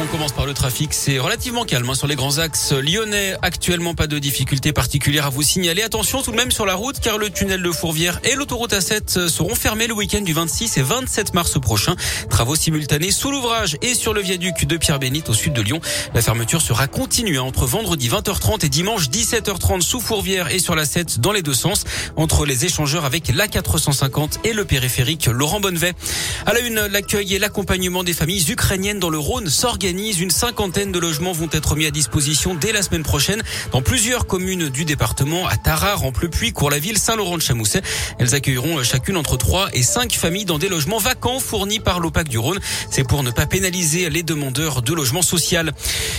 [0.00, 0.94] On commence par le trafic.
[0.94, 3.34] C'est relativement calme hein, sur les grands axes lyonnais.
[3.42, 5.82] Actuellement, pas de difficultés particulières à vous signaler.
[5.82, 9.28] Attention tout de même sur la route car le tunnel de Fourvière et l'autoroute A7
[9.28, 11.96] seront fermés le week-end du 26 et 27 mars prochain.
[12.30, 15.80] Travaux simultanés sous l'ouvrage et sur le viaduc de Pierre-Bénite au sud de Lyon.
[16.14, 20.76] La fermeture sera continue hein, entre vendredi 20h30 et dimanche 17h30 sous Fourvière et sur
[20.76, 21.82] la 7 dans les deux sens
[22.14, 25.94] entre les échangeurs avec la 450 et le périphérique Laurent Bonnevet.
[26.46, 30.92] À la une, l'accueil et l'accompagnement des familles ukrainiennes dans le Rhône s'organisent une cinquantaine
[30.92, 33.42] de logements vont être mis à disposition dès la semaine prochaine
[33.72, 37.80] dans plusieurs communes du département, à Tarare, en Pleupuis, Cours-la-Ville, Saint-Laurent-de-Chamousset.
[38.18, 42.28] Elles accueilleront chacune entre 3 et 5 familles dans des logements vacants fournis par l'OPAC
[42.28, 42.58] du Rhône.
[42.90, 45.72] C'est pour ne pas pénaliser les demandeurs de logement social.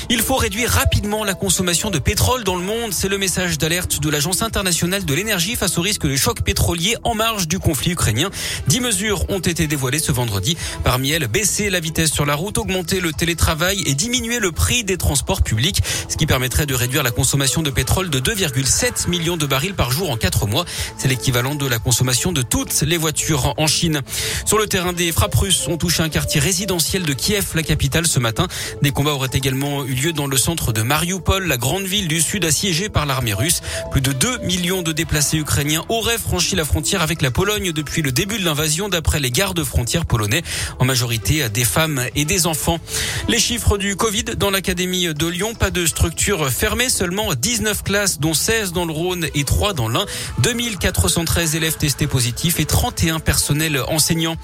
[0.09, 2.91] Il faut réduire rapidement la consommation de pétrole dans le monde.
[2.91, 6.95] C'est le message d'alerte de l'Agence internationale de l'énergie face au risque de choc pétrolier
[7.03, 8.31] en marge du conflit ukrainien.
[8.67, 10.57] Dix mesures ont été dévoilées ce vendredi.
[10.83, 14.83] Parmi elles, baisser la vitesse sur la route, augmenter le télétravail et diminuer le prix
[14.83, 19.37] des transports publics, ce qui permettrait de réduire la consommation de pétrole de 2,7 millions
[19.37, 20.65] de barils par jour en quatre mois.
[20.97, 24.01] C'est l'équivalent de la consommation de toutes les voitures en Chine.
[24.45, 28.07] Sur le terrain des frappes russes ont touché un quartier résidentiel de Kiev, la capitale,
[28.07, 28.47] ce matin.
[28.81, 32.21] Des combats auraient également eu lieu dans le centre de Mariupol, la grande ville du
[32.21, 33.61] sud assiégée par l'armée russe.
[33.91, 38.01] Plus de 2 millions de déplacés ukrainiens auraient franchi la frontière avec la Pologne depuis
[38.01, 40.43] le début de l'invasion, d'après les gardes frontières polonais,
[40.79, 42.79] en majorité des femmes et des enfants.
[43.27, 48.19] Les chiffres du Covid dans l'académie de Lyon, pas de structure fermée, seulement 19 classes
[48.19, 50.05] dont 16 dans le Rhône et 3 dans l'Ain,
[50.43, 54.35] 2413 élèves testés positifs et 31 personnels enseignants.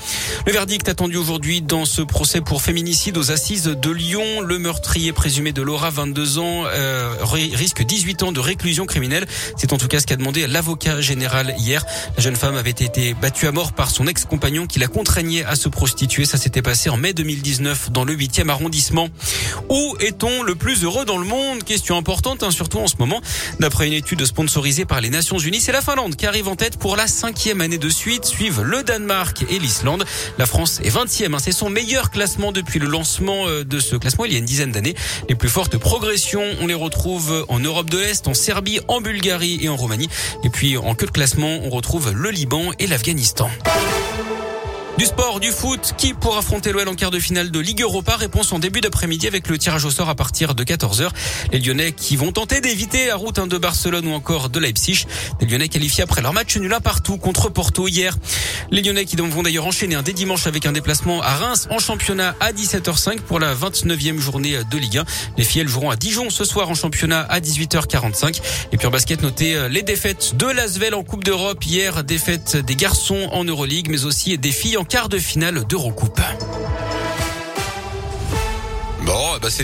[0.48, 5.14] Le verdict attendu aujourd'hui dans ce procès pour féminicide aux assises de Lyon, le meurtrier
[5.14, 9.28] présumé de Laura, 22 ans, euh, risque 18 ans de réclusion criminelle.
[9.56, 11.86] C'est en tout cas ce qu'a demandé l'avocat général hier.
[12.18, 15.56] La jeune femme avait été battue à mort par son ex-compagnon qui la contraignait à
[15.56, 16.26] se prostituer.
[16.26, 18.95] Ça s'était passé en mai 2019 dans le 8e arrondissement
[19.70, 21.64] où est-on le plus heureux dans le monde?
[21.64, 23.22] Question importante, hein, surtout en ce moment.
[23.60, 26.78] D'après une étude sponsorisée par les Nations Unies, c'est la Finlande qui arrive en tête
[26.78, 28.26] pour la cinquième année de suite.
[28.26, 30.06] Suivent le Danemark et l'Islande.
[30.38, 31.34] La France est 20e.
[31.34, 34.40] Hein, c'est son meilleur classement depuis le lancement euh, de ce classement il y a
[34.40, 34.96] une dizaine d'années.
[35.30, 39.60] Les plus fortes progressions, on les retrouve en Europe de l'Est, en Serbie, en Bulgarie
[39.62, 40.10] et en Roumanie.
[40.44, 43.50] Et puis en queue de classement, on retrouve le Liban et l'Afghanistan.
[44.98, 48.16] Du sport, du foot, qui pour affronter l'OL en quart de finale de Ligue Europa?
[48.16, 51.10] Réponse en début d'après-midi avec le tirage au sort à partir de 14h.
[51.52, 55.06] Les Lyonnais qui vont tenter d'éviter la route de Barcelone ou encore de Leipzig.
[55.42, 58.16] Les Lyonnais qualifiés après leur match nul à partout contre Porto hier.
[58.72, 61.80] Les Lyonnais qui vont d'ailleurs enchaîner un dès dimanche avec un déplacement à Reims en
[61.80, 65.06] championnat à 17h05 pour la 29e journée de Ligue 1.
[65.38, 68.40] Les filles joueront à Dijon ce soir en championnat à 18h45.
[68.72, 72.56] Et puis en basket, notez euh, les défaites de l'Asvel en Coupe d'Europe hier, défaites
[72.56, 76.22] des garçons en Euroleague mais aussi des filles quart de finale d'Eurocoupe.
[79.06, 79.64] Bon, bah c'est